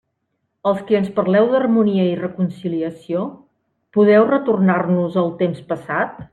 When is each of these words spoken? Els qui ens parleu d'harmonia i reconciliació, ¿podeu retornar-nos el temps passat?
Els 0.69 0.79
qui 0.87 0.95
ens 0.99 1.11
parleu 1.19 1.49
d'harmonia 1.51 2.07
i 2.13 2.17
reconciliació, 2.21 3.29
¿podeu 3.99 4.29
retornar-nos 4.33 5.23
el 5.25 5.33
temps 5.45 5.65
passat? 5.73 6.21